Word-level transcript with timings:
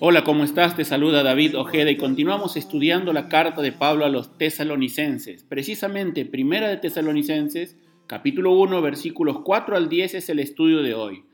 Hola, 0.00 0.22
¿cómo 0.22 0.44
estás? 0.44 0.76
Te 0.76 0.84
saluda 0.84 1.24
David 1.24 1.58
Ojeda 1.58 1.90
y 1.90 1.96
continuamos 1.96 2.56
estudiando 2.56 3.12
la 3.12 3.28
carta 3.28 3.62
de 3.62 3.72
Pablo 3.72 4.04
a 4.04 4.08
los 4.08 4.38
tesalonicenses. 4.38 5.42
Precisamente, 5.42 6.24
Primera 6.24 6.68
de 6.68 6.76
Tesalonicenses, 6.76 7.76
capítulo 8.06 8.52
1, 8.52 8.80
versículos 8.80 9.40
4 9.40 9.76
al 9.76 9.88
10 9.88 10.14
es 10.14 10.28
el 10.28 10.38
estudio 10.38 10.84
de 10.84 10.94
hoy. 10.94 11.24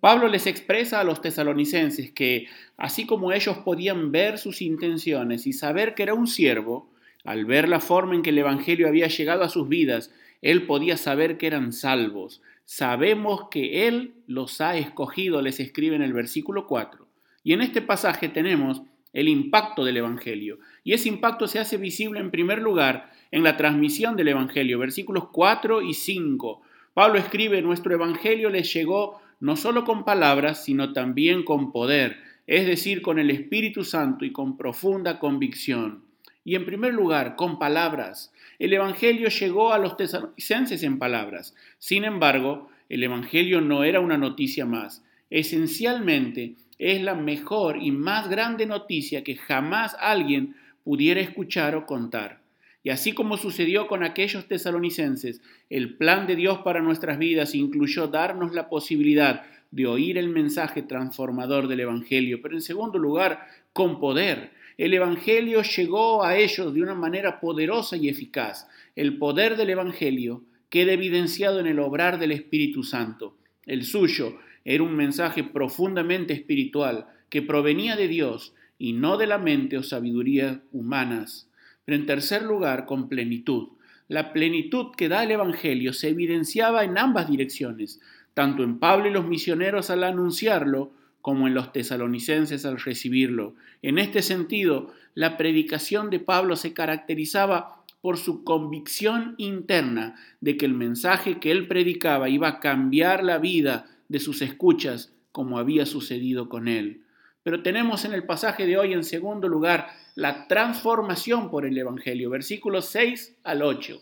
Pablo 0.00 0.26
les 0.26 0.48
expresa 0.48 0.98
a 0.98 1.04
los 1.04 1.22
tesalonicenses 1.22 2.10
que, 2.10 2.48
así 2.76 3.06
como 3.06 3.30
ellos 3.30 3.58
podían 3.58 4.10
ver 4.10 4.38
sus 4.38 4.62
intenciones 4.62 5.46
y 5.46 5.52
saber 5.52 5.94
que 5.94 6.02
era 6.02 6.14
un 6.14 6.26
siervo, 6.26 6.90
al 7.22 7.44
ver 7.44 7.68
la 7.68 7.78
forma 7.78 8.16
en 8.16 8.22
que 8.22 8.30
el 8.30 8.38
Evangelio 8.38 8.88
había 8.88 9.06
llegado 9.06 9.44
a 9.44 9.48
sus 9.48 9.68
vidas, 9.68 10.12
él 10.42 10.66
podía 10.66 10.96
saber 10.96 11.38
que 11.38 11.46
eran 11.46 11.72
salvos. 11.72 12.42
Sabemos 12.64 13.48
que 13.50 13.88
Él 13.88 14.14
los 14.26 14.60
ha 14.60 14.76
escogido, 14.76 15.40
les 15.40 15.58
escribe 15.58 15.96
en 15.96 16.02
el 16.02 16.12
versículo 16.12 16.66
4. 16.66 17.07
Y 17.48 17.54
en 17.54 17.62
este 17.62 17.80
pasaje 17.80 18.28
tenemos 18.28 18.82
el 19.14 19.26
impacto 19.26 19.82
del 19.82 19.96
Evangelio. 19.96 20.58
Y 20.84 20.92
ese 20.92 21.08
impacto 21.08 21.46
se 21.46 21.58
hace 21.58 21.78
visible 21.78 22.20
en 22.20 22.30
primer 22.30 22.58
lugar 22.58 23.10
en 23.30 23.42
la 23.42 23.56
transmisión 23.56 24.16
del 24.16 24.28
Evangelio, 24.28 24.78
versículos 24.78 25.28
4 25.32 25.80
y 25.80 25.94
5. 25.94 26.60
Pablo 26.92 27.18
escribe, 27.18 27.62
nuestro 27.62 27.94
Evangelio 27.94 28.50
les 28.50 28.70
llegó 28.74 29.22
no 29.40 29.56
solo 29.56 29.86
con 29.86 30.04
palabras, 30.04 30.62
sino 30.62 30.92
también 30.92 31.42
con 31.42 31.72
poder, 31.72 32.18
es 32.46 32.66
decir, 32.66 33.00
con 33.00 33.18
el 33.18 33.30
Espíritu 33.30 33.82
Santo 33.82 34.26
y 34.26 34.30
con 34.30 34.58
profunda 34.58 35.18
convicción. 35.18 36.02
Y 36.44 36.54
en 36.54 36.66
primer 36.66 36.92
lugar, 36.92 37.34
con 37.34 37.58
palabras. 37.58 38.30
El 38.58 38.74
Evangelio 38.74 39.30
llegó 39.30 39.72
a 39.72 39.78
los 39.78 39.96
tesalonicenses 39.96 40.82
en 40.82 40.98
palabras. 40.98 41.54
Sin 41.78 42.04
embargo, 42.04 42.68
el 42.90 43.02
Evangelio 43.02 43.62
no 43.62 43.84
era 43.84 44.00
una 44.00 44.18
noticia 44.18 44.66
más. 44.66 45.02
Esencialmente, 45.30 46.56
es 46.78 47.02
la 47.02 47.14
mejor 47.14 47.78
y 47.82 47.90
más 47.90 48.28
grande 48.28 48.66
noticia 48.66 49.24
que 49.24 49.36
jamás 49.36 49.96
alguien 49.98 50.54
pudiera 50.84 51.20
escuchar 51.20 51.74
o 51.74 51.86
contar. 51.86 52.40
Y 52.82 52.90
así 52.90 53.12
como 53.12 53.36
sucedió 53.36 53.88
con 53.88 54.04
aquellos 54.04 54.46
tesalonicenses, 54.46 55.42
el 55.68 55.96
plan 55.96 56.26
de 56.26 56.36
Dios 56.36 56.60
para 56.60 56.80
nuestras 56.80 57.18
vidas 57.18 57.54
incluyó 57.54 58.06
darnos 58.06 58.54
la 58.54 58.68
posibilidad 58.68 59.42
de 59.70 59.86
oír 59.86 60.16
el 60.16 60.28
mensaje 60.28 60.82
transformador 60.82 61.68
del 61.68 61.80
Evangelio, 61.80 62.40
pero 62.40 62.54
en 62.54 62.62
segundo 62.62 62.98
lugar, 62.98 63.46
con 63.72 64.00
poder. 64.00 64.52
El 64.78 64.94
Evangelio 64.94 65.62
llegó 65.62 66.24
a 66.24 66.36
ellos 66.36 66.72
de 66.72 66.82
una 66.82 66.94
manera 66.94 67.40
poderosa 67.40 67.96
y 67.96 68.08
eficaz. 68.08 68.68
El 68.94 69.18
poder 69.18 69.56
del 69.56 69.70
Evangelio 69.70 70.44
queda 70.70 70.92
evidenciado 70.92 71.60
en 71.60 71.66
el 71.66 71.80
obrar 71.80 72.18
del 72.18 72.32
Espíritu 72.32 72.84
Santo. 72.84 73.36
El 73.66 73.84
suyo 73.84 74.38
era 74.68 74.82
un 74.82 74.94
mensaje 74.94 75.44
profundamente 75.44 76.34
espiritual 76.34 77.06
que 77.30 77.40
provenía 77.40 77.96
de 77.96 78.06
Dios 78.06 78.52
y 78.78 78.92
no 78.92 79.16
de 79.16 79.26
la 79.26 79.38
mente 79.38 79.78
o 79.78 79.82
sabiduría 79.82 80.60
humanas. 80.72 81.48
Pero 81.86 81.96
en 81.96 82.04
tercer 82.04 82.42
lugar, 82.42 82.84
con 82.84 83.08
plenitud. 83.08 83.68
La 84.08 84.34
plenitud 84.34 84.88
que 84.94 85.08
da 85.08 85.24
el 85.24 85.30
Evangelio 85.30 85.94
se 85.94 86.10
evidenciaba 86.10 86.84
en 86.84 86.98
ambas 86.98 87.30
direcciones, 87.30 87.98
tanto 88.34 88.62
en 88.62 88.78
Pablo 88.78 89.08
y 89.08 89.10
los 89.10 89.26
misioneros 89.26 89.88
al 89.88 90.04
anunciarlo, 90.04 90.92
como 91.22 91.46
en 91.46 91.54
los 91.54 91.72
tesalonicenses 91.72 92.66
al 92.66 92.78
recibirlo. 92.78 93.54
En 93.80 93.98
este 93.98 94.20
sentido, 94.20 94.92
la 95.14 95.38
predicación 95.38 96.10
de 96.10 96.20
Pablo 96.20 96.56
se 96.56 96.74
caracterizaba 96.74 97.84
por 98.02 98.18
su 98.18 98.44
convicción 98.44 99.34
interna 99.38 100.16
de 100.42 100.58
que 100.58 100.66
el 100.66 100.74
mensaje 100.74 101.38
que 101.40 101.52
él 101.52 101.68
predicaba 101.68 102.28
iba 102.28 102.48
a 102.48 102.60
cambiar 102.60 103.24
la 103.24 103.38
vida 103.38 103.86
de 104.08 104.18
sus 104.18 104.42
escuchas, 104.42 105.14
como 105.32 105.58
había 105.58 105.86
sucedido 105.86 106.48
con 106.48 106.68
él. 106.68 107.04
Pero 107.42 107.62
tenemos 107.62 108.04
en 108.04 108.12
el 108.12 108.24
pasaje 108.24 108.66
de 108.66 108.76
hoy, 108.76 108.92
en 108.92 109.04
segundo 109.04 109.48
lugar, 109.48 109.88
la 110.14 110.48
transformación 110.48 111.50
por 111.50 111.64
el 111.64 111.78
Evangelio, 111.78 112.30
versículos 112.30 112.86
6 112.86 113.38
al 113.44 113.62
8. 113.62 114.00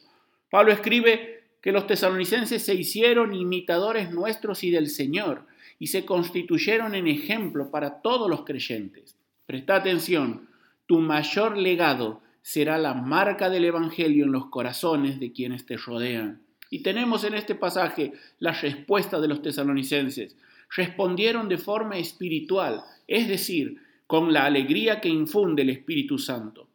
Pablo 0.50 0.72
escribe 0.72 1.44
que 1.60 1.72
los 1.72 1.86
tesalonicenses 1.86 2.64
se 2.64 2.74
hicieron 2.74 3.34
imitadores 3.34 4.10
nuestros 4.10 4.64
y 4.64 4.70
del 4.70 4.88
Señor, 4.88 5.46
y 5.78 5.88
se 5.88 6.04
constituyeron 6.04 6.94
en 6.94 7.06
ejemplo 7.06 7.70
para 7.70 8.00
todos 8.00 8.30
los 8.30 8.44
creyentes. 8.44 9.16
Presta 9.46 9.76
atención, 9.76 10.48
tu 10.86 11.00
mayor 11.00 11.56
legado 11.56 12.22
será 12.42 12.78
la 12.78 12.94
marca 12.94 13.50
del 13.50 13.64
Evangelio 13.64 14.24
en 14.24 14.32
los 14.32 14.46
corazones 14.46 15.20
de 15.20 15.32
quienes 15.32 15.66
te 15.66 15.76
rodean. 15.76 16.45
Y 16.70 16.82
tenemos 16.82 17.24
en 17.24 17.34
este 17.34 17.54
pasaje 17.54 18.12
la 18.38 18.52
respuesta 18.52 19.20
de 19.20 19.28
los 19.28 19.42
tesalonicenses. 19.42 20.36
Respondieron 20.74 21.48
de 21.48 21.58
forma 21.58 21.96
espiritual, 21.96 22.82
es 23.06 23.28
decir, 23.28 23.82
con 24.06 24.32
la 24.32 24.44
alegría 24.44 25.00
que 25.00 25.08
infunde 25.08 25.62
el 25.62 25.70
Espíritu 25.70 26.18
Santo. 26.18 26.68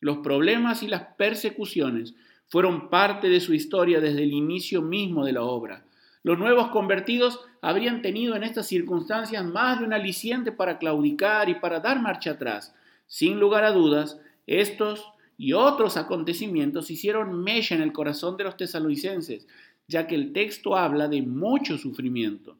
Los 0.00 0.18
problemas 0.18 0.82
y 0.82 0.88
las 0.88 1.02
persecuciones 1.16 2.14
fueron 2.48 2.90
parte 2.90 3.28
de 3.28 3.40
su 3.40 3.54
historia 3.54 4.00
desde 4.00 4.22
el 4.24 4.32
inicio 4.32 4.82
mismo 4.82 5.24
de 5.24 5.32
la 5.32 5.42
obra. 5.42 5.84
Los 6.22 6.38
nuevos 6.38 6.68
convertidos 6.68 7.40
habrían 7.62 8.02
tenido 8.02 8.34
en 8.34 8.42
estas 8.42 8.66
circunstancias 8.66 9.44
más 9.44 9.78
de 9.78 9.86
un 9.86 9.92
aliciente 9.92 10.52
para 10.52 10.78
claudicar 10.78 11.48
y 11.48 11.54
para 11.54 11.80
dar 11.80 12.00
marcha 12.00 12.32
atrás. 12.32 12.74
Sin 13.06 13.38
lugar 13.40 13.64
a 13.64 13.72
dudas, 13.72 14.18
estos 14.46 15.06
y 15.40 15.54
otros 15.54 15.96
acontecimientos 15.96 16.90
hicieron 16.90 17.42
mella 17.42 17.74
en 17.74 17.80
el 17.80 17.94
corazón 17.94 18.36
de 18.36 18.44
los 18.44 18.58
tesalonicenses, 18.58 19.48
ya 19.88 20.06
que 20.06 20.14
el 20.14 20.34
texto 20.34 20.76
habla 20.76 21.08
de 21.08 21.22
mucho 21.22 21.78
sufrimiento. 21.78 22.58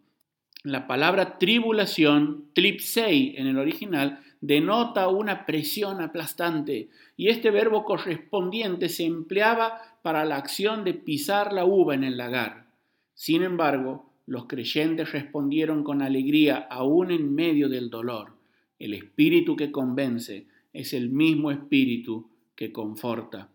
La 0.62 0.86
palabra 0.86 1.36
tribulación, 1.36 2.46
tripsei 2.54 3.34
en 3.36 3.48
el 3.48 3.58
original, 3.58 4.20
denota 4.40 5.08
una 5.08 5.44
presión 5.44 6.00
aplastante 6.00 6.88
y 7.18 7.28
este 7.28 7.50
verbo 7.50 7.84
correspondiente 7.84 8.88
se 8.88 9.04
empleaba 9.04 9.78
para 10.00 10.24
la 10.24 10.36
acción 10.36 10.82
de 10.82 10.94
pisar 10.94 11.52
la 11.52 11.66
uva 11.66 11.94
en 11.94 12.02
el 12.02 12.16
lagar. 12.16 12.70
Sin 13.12 13.42
embargo, 13.42 14.10
los 14.24 14.46
creyentes 14.46 15.12
respondieron 15.12 15.84
con 15.84 16.00
alegría 16.00 16.66
aún 16.70 17.10
en 17.10 17.34
medio 17.34 17.68
del 17.68 17.90
dolor. 17.90 18.38
El 18.78 18.94
espíritu 18.94 19.54
que 19.54 19.70
convence 19.70 20.46
es 20.72 20.94
el 20.94 21.10
mismo 21.10 21.50
espíritu 21.50 22.30
que 22.60 22.72
conforta. 22.72 23.48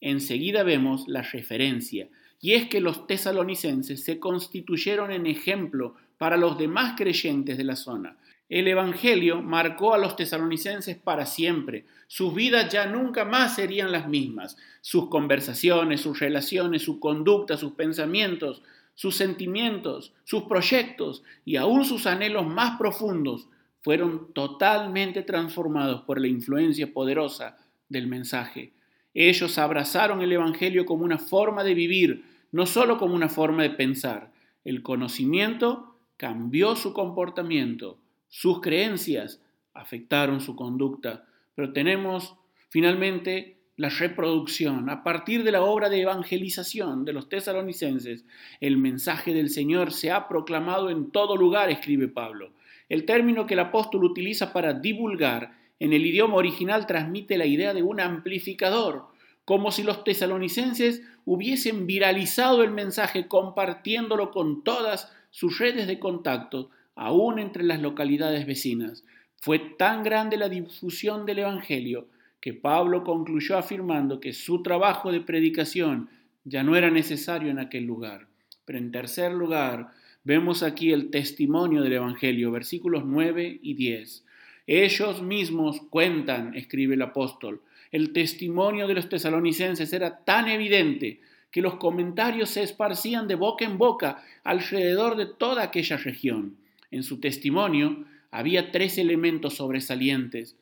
Enseguida 0.00 0.62
vemos 0.62 1.08
la 1.08 1.22
referencia, 1.22 2.08
y 2.40 2.52
es 2.52 2.68
que 2.68 2.80
los 2.80 3.08
tesalonicenses 3.08 4.04
se 4.04 4.20
constituyeron 4.20 5.10
en 5.10 5.26
ejemplo 5.26 5.96
para 6.18 6.36
los 6.36 6.56
demás 6.56 6.94
creyentes 6.96 7.58
de 7.58 7.64
la 7.64 7.74
zona. 7.74 8.16
El 8.48 8.68
Evangelio 8.68 9.42
marcó 9.42 9.92
a 9.92 9.98
los 9.98 10.14
tesalonicenses 10.14 10.96
para 10.96 11.26
siempre. 11.26 11.86
Sus 12.06 12.32
vidas 12.32 12.72
ya 12.72 12.86
nunca 12.86 13.24
más 13.24 13.56
serían 13.56 13.90
las 13.90 14.06
mismas. 14.06 14.56
Sus 14.82 15.08
conversaciones, 15.08 16.02
sus 16.02 16.20
relaciones, 16.20 16.82
su 16.82 17.00
conducta, 17.00 17.56
sus 17.56 17.72
pensamientos, 17.72 18.62
sus 18.94 19.16
sentimientos, 19.16 20.12
sus 20.22 20.44
proyectos 20.44 21.24
y 21.44 21.56
aún 21.56 21.84
sus 21.84 22.06
anhelos 22.06 22.46
más 22.46 22.78
profundos 22.78 23.48
fueron 23.82 24.32
totalmente 24.32 25.24
transformados 25.24 26.02
por 26.02 26.20
la 26.20 26.28
influencia 26.28 26.92
poderosa 26.92 27.58
del 27.94 28.06
mensaje. 28.08 28.72
Ellos 29.14 29.56
abrazaron 29.56 30.20
el 30.20 30.32
Evangelio 30.32 30.84
como 30.84 31.04
una 31.04 31.18
forma 31.18 31.64
de 31.64 31.72
vivir, 31.72 32.24
no 32.52 32.66
solo 32.66 32.98
como 32.98 33.14
una 33.14 33.30
forma 33.30 33.62
de 33.62 33.70
pensar. 33.70 34.32
El 34.64 34.82
conocimiento 34.82 35.96
cambió 36.18 36.76
su 36.76 36.92
comportamiento, 36.92 37.98
sus 38.28 38.60
creencias 38.60 39.40
afectaron 39.72 40.40
su 40.40 40.56
conducta, 40.56 41.24
pero 41.54 41.72
tenemos 41.72 42.36
finalmente 42.68 43.58
la 43.76 43.88
reproducción. 43.88 44.90
A 44.90 45.02
partir 45.02 45.44
de 45.44 45.52
la 45.52 45.62
obra 45.62 45.88
de 45.88 46.00
evangelización 46.00 47.04
de 47.04 47.12
los 47.12 47.28
tesalonicenses, 47.28 48.24
el 48.60 48.76
mensaje 48.76 49.32
del 49.32 49.50
Señor 49.50 49.92
se 49.92 50.10
ha 50.10 50.28
proclamado 50.28 50.90
en 50.90 51.10
todo 51.10 51.36
lugar, 51.36 51.70
escribe 51.70 52.08
Pablo. 52.08 52.52
El 52.88 53.04
término 53.04 53.46
que 53.46 53.54
el 53.54 53.60
apóstol 53.60 54.04
utiliza 54.04 54.52
para 54.52 54.74
divulgar 54.74 55.63
en 55.84 55.92
el 55.92 56.06
idioma 56.06 56.36
original 56.36 56.86
transmite 56.86 57.36
la 57.36 57.44
idea 57.44 57.74
de 57.74 57.82
un 57.82 58.00
amplificador, 58.00 59.04
como 59.44 59.70
si 59.70 59.82
los 59.82 60.02
tesalonicenses 60.02 61.02
hubiesen 61.26 61.86
viralizado 61.86 62.62
el 62.62 62.70
mensaje 62.70 63.28
compartiéndolo 63.28 64.30
con 64.30 64.64
todas 64.64 65.12
sus 65.28 65.58
redes 65.58 65.86
de 65.86 65.98
contacto, 65.98 66.70
aún 66.94 67.38
entre 67.38 67.64
las 67.64 67.82
localidades 67.82 68.46
vecinas. 68.46 69.04
Fue 69.36 69.58
tan 69.58 70.02
grande 70.02 70.38
la 70.38 70.48
difusión 70.48 71.26
del 71.26 71.40
Evangelio 71.40 72.08
que 72.40 72.54
Pablo 72.54 73.04
concluyó 73.04 73.58
afirmando 73.58 74.20
que 74.20 74.32
su 74.32 74.62
trabajo 74.62 75.12
de 75.12 75.20
predicación 75.20 76.08
ya 76.44 76.62
no 76.62 76.76
era 76.76 76.90
necesario 76.90 77.50
en 77.50 77.58
aquel 77.58 77.84
lugar. 77.84 78.26
Pero 78.64 78.78
en 78.78 78.90
tercer 78.90 79.32
lugar, 79.32 79.90
vemos 80.22 80.62
aquí 80.62 80.92
el 80.92 81.10
testimonio 81.10 81.82
del 81.82 81.92
Evangelio, 81.92 82.50
versículos 82.50 83.04
9 83.04 83.58
y 83.62 83.74
10. 83.74 84.24
Ellos 84.66 85.22
mismos 85.22 85.80
cuentan, 85.90 86.54
escribe 86.54 86.94
el 86.94 87.02
apóstol, 87.02 87.60
el 87.92 88.12
testimonio 88.12 88.88
de 88.88 88.94
los 88.94 89.08
tesalonicenses 89.08 89.92
era 89.92 90.24
tan 90.24 90.48
evidente 90.48 91.20
que 91.52 91.62
los 91.62 91.76
comentarios 91.76 92.50
se 92.50 92.64
esparcían 92.64 93.28
de 93.28 93.36
boca 93.36 93.64
en 93.64 93.78
boca 93.78 94.24
alrededor 94.42 95.14
de 95.16 95.26
toda 95.26 95.62
aquella 95.62 95.96
región. 95.96 96.56
En 96.90 97.04
su 97.04 97.20
testimonio 97.20 98.04
había 98.32 98.72
tres 98.72 98.98
elementos 98.98 99.54
sobresalientes. 99.54 100.56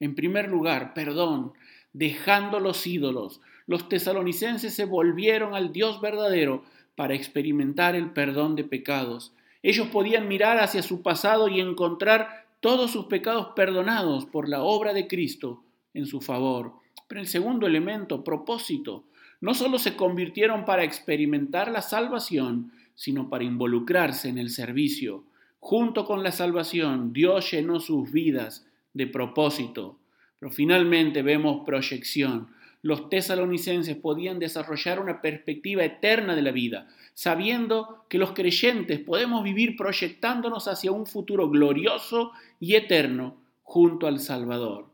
En 0.00 0.14
primer 0.14 0.48
lugar, 0.48 0.94
perdón, 0.94 1.52
dejando 1.92 2.60
los 2.60 2.86
ídolos, 2.86 3.42
los 3.66 3.90
tesalonicenses 3.90 4.72
se 4.72 4.86
volvieron 4.86 5.54
al 5.54 5.74
Dios 5.74 6.00
verdadero 6.00 6.64
para 6.96 7.14
experimentar 7.14 7.94
el 7.94 8.12
perdón 8.12 8.56
de 8.56 8.64
pecados. 8.64 9.34
Ellos 9.62 9.88
podían 9.88 10.26
mirar 10.26 10.58
hacia 10.58 10.82
su 10.82 11.02
pasado 11.02 11.48
y 11.48 11.60
encontrar 11.60 12.47
todos 12.60 12.90
sus 12.90 13.06
pecados 13.06 13.48
perdonados 13.54 14.26
por 14.26 14.48
la 14.48 14.62
obra 14.62 14.92
de 14.92 15.06
Cristo 15.06 15.62
en 15.94 16.06
su 16.06 16.20
favor. 16.20 16.74
Pero 17.06 17.20
el 17.20 17.26
segundo 17.26 17.66
elemento, 17.66 18.24
propósito, 18.24 19.04
no 19.40 19.54
solo 19.54 19.78
se 19.78 19.96
convirtieron 19.96 20.64
para 20.64 20.84
experimentar 20.84 21.70
la 21.70 21.82
salvación, 21.82 22.72
sino 22.94 23.28
para 23.28 23.44
involucrarse 23.44 24.28
en 24.28 24.38
el 24.38 24.50
servicio. 24.50 25.24
Junto 25.60 26.04
con 26.04 26.22
la 26.22 26.32
salvación, 26.32 27.12
Dios 27.12 27.50
llenó 27.50 27.80
sus 27.80 28.10
vidas 28.10 28.66
de 28.92 29.06
propósito. 29.06 29.98
Pero 30.38 30.52
finalmente 30.52 31.22
vemos 31.22 31.64
proyección. 31.64 32.48
Los 32.82 33.10
tesalonicenses 33.10 33.96
podían 33.96 34.38
desarrollar 34.38 35.00
una 35.00 35.20
perspectiva 35.20 35.84
eterna 35.84 36.36
de 36.36 36.42
la 36.42 36.52
vida, 36.52 36.86
sabiendo 37.14 38.04
que 38.08 38.18
los 38.18 38.32
creyentes 38.32 39.00
podemos 39.00 39.42
vivir 39.42 39.76
proyectándonos 39.76 40.68
hacia 40.68 40.92
un 40.92 41.06
futuro 41.06 41.50
glorioso 41.50 42.30
y 42.60 42.76
eterno 42.76 43.36
junto 43.64 44.06
al 44.06 44.20
Salvador. 44.20 44.86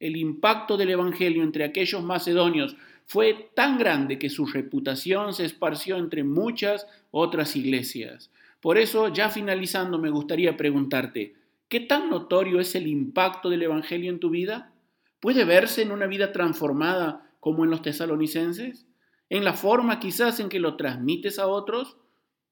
El 0.00 0.16
impacto 0.16 0.76
del 0.76 0.90
Evangelio 0.90 1.42
entre 1.42 1.64
aquellos 1.64 2.02
macedonios 2.02 2.76
fue 3.06 3.50
tan 3.54 3.78
grande 3.78 4.18
que 4.18 4.30
su 4.30 4.44
reputación 4.46 5.32
se 5.32 5.44
esparció 5.44 5.96
entre 5.96 6.24
muchas 6.24 6.86
otras 7.10 7.56
iglesias. 7.56 8.30
Por 8.60 8.76
eso, 8.78 9.12
ya 9.12 9.30
finalizando, 9.30 9.98
me 9.98 10.10
gustaría 10.10 10.56
preguntarte, 10.56 11.34
¿qué 11.68 11.80
tan 11.80 12.10
notorio 12.10 12.60
es 12.60 12.74
el 12.74 12.86
impacto 12.86 13.48
del 13.48 13.62
Evangelio 13.62 14.10
en 14.10 14.18
tu 14.18 14.30
vida? 14.30 14.72
¿Puede 15.20 15.44
verse 15.44 15.82
en 15.82 15.92
una 15.92 16.06
vida 16.06 16.32
transformada 16.32 17.27
como 17.40 17.64
en 17.64 17.70
los 17.70 17.82
tesalonicenses? 17.82 18.86
¿En 19.30 19.44
la 19.44 19.54
forma 19.54 20.00
quizás 20.00 20.40
en 20.40 20.48
que 20.48 20.60
lo 20.60 20.76
transmites 20.76 21.38
a 21.38 21.46
otros? 21.46 21.96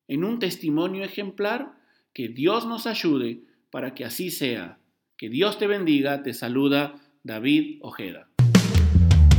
¿En 0.08 0.24
un 0.24 0.38
testimonio 0.38 1.04
ejemplar? 1.04 1.78
Que 2.12 2.28
Dios 2.28 2.66
nos 2.66 2.86
ayude 2.86 3.42
para 3.70 3.94
que 3.94 4.04
así 4.04 4.30
sea. 4.30 4.78
Que 5.16 5.28
Dios 5.28 5.58
te 5.58 5.66
bendiga, 5.66 6.22
te 6.22 6.34
saluda 6.34 6.94
David 7.22 7.78
Ojeda. 7.82 8.28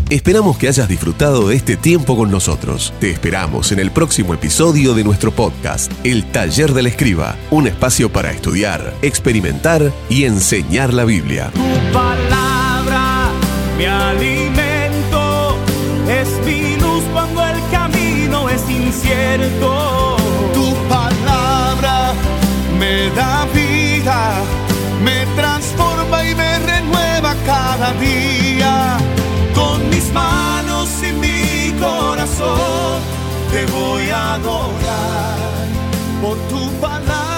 Esperamos 0.09 0.57
que 0.57 0.69
hayas 0.69 0.87
disfrutado 0.87 1.49
de 1.49 1.55
este 1.57 1.75
tiempo 1.75 2.15
con 2.15 2.31
nosotros. 2.31 2.93
Te 3.01 3.11
esperamos 3.11 3.73
en 3.73 3.79
el 3.79 3.91
próximo 3.91 4.33
episodio 4.33 4.93
de 4.93 5.03
nuestro 5.03 5.31
podcast, 5.31 5.91
El 6.05 6.23
Taller 6.31 6.71
del 6.71 6.87
Escriba, 6.87 7.35
un 7.51 7.67
espacio 7.67 8.09
para 8.09 8.31
estudiar, 8.31 8.93
experimentar 9.01 9.91
y 10.09 10.23
enseñar 10.23 10.93
la 10.93 11.03
Biblia. 11.03 11.51
Tu 11.53 11.91
palabra, 11.91 13.31
mi 13.77 13.85
Tu 20.53 20.73
palabra 20.87 22.13
me 22.79 23.09
da 23.09 23.45
vida, 23.53 24.41
me 25.03 25.25
transforma 25.35 26.23
y 26.23 26.33
me 26.33 26.59
renueva 26.59 27.35
cada 27.45 27.91
día. 27.93 28.97
Con 29.53 29.89
mis 29.89 30.11
manos 30.13 30.89
y 31.03 31.11
mi 31.11 31.73
corazón 31.77 33.01
te 33.51 33.65
voy 33.65 34.09
a 34.09 34.35
adorar 34.35 35.37
por 36.21 36.37
tu 36.47 36.71
palabra 36.79 37.36